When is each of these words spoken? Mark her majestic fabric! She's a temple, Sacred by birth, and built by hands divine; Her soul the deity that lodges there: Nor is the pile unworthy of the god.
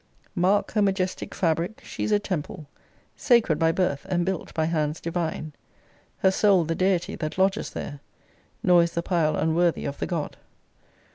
Mark 0.33 0.71
her 0.71 0.81
majestic 0.81 1.35
fabric! 1.35 1.79
She's 1.83 2.11
a 2.11 2.17
temple, 2.17 2.67
Sacred 3.15 3.59
by 3.59 3.71
birth, 3.71 4.03
and 4.09 4.25
built 4.25 4.51
by 4.55 4.65
hands 4.65 4.99
divine; 4.99 5.53
Her 6.21 6.31
soul 6.31 6.63
the 6.63 6.73
deity 6.73 7.13
that 7.17 7.37
lodges 7.37 7.69
there: 7.69 7.99
Nor 8.63 8.81
is 8.81 8.93
the 8.93 9.03
pile 9.03 9.35
unworthy 9.35 9.85
of 9.85 9.99
the 9.99 10.07
god. 10.07 10.37